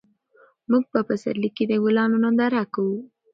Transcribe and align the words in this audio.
موږ 0.71 0.83
په 0.93 0.99
پسرلي 1.07 1.49
کې 1.55 1.63
د 1.67 1.73
ګلانو 1.83 2.17
ننداره 2.23 2.63
کوو. 2.73 2.97